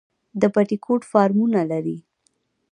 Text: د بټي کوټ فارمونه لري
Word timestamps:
د 0.41 0.43
بټي 0.53 0.77
کوټ 0.85 1.01
فارمونه 1.11 1.61
لري 1.71 1.97